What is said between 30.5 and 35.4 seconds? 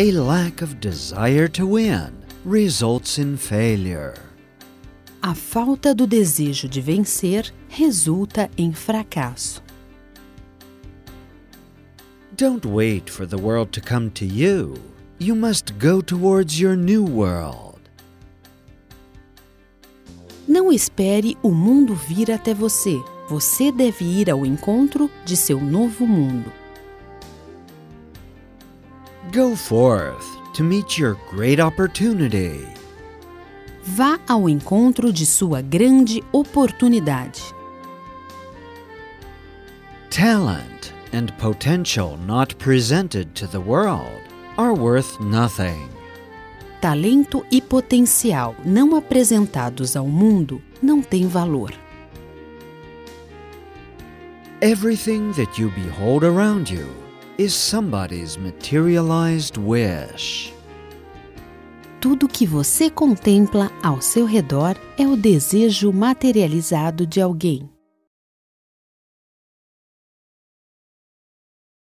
to meet your great opportunity. Vá ao encontro de